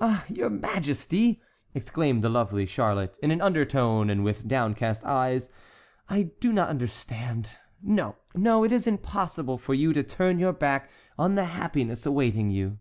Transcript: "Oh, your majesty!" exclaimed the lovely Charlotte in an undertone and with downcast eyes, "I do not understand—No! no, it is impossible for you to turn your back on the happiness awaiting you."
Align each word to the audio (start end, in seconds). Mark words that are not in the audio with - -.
"Oh, 0.00 0.22
your 0.28 0.50
majesty!" 0.50 1.40
exclaimed 1.74 2.20
the 2.20 2.28
lovely 2.28 2.66
Charlotte 2.66 3.16
in 3.22 3.30
an 3.30 3.40
undertone 3.40 4.10
and 4.10 4.22
with 4.22 4.46
downcast 4.46 5.02
eyes, 5.02 5.48
"I 6.10 6.24
do 6.40 6.52
not 6.52 6.68
understand—No! 6.68 8.16
no, 8.34 8.64
it 8.64 8.70
is 8.72 8.86
impossible 8.86 9.56
for 9.56 9.72
you 9.72 9.94
to 9.94 10.02
turn 10.02 10.38
your 10.38 10.52
back 10.52 10.90
on 11.18 11.36
the 11.36 11.46
happiness 11.46 12.04
awaiting 12.04 12.50
you." 12.50 12.80